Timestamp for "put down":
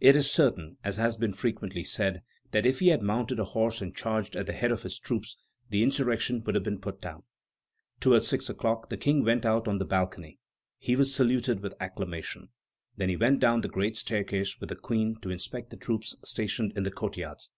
6.80-7.22